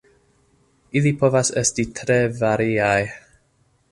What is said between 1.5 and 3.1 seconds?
estis tre variaj.